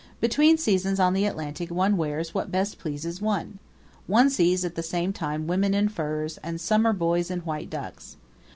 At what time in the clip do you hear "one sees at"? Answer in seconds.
4.07-4.73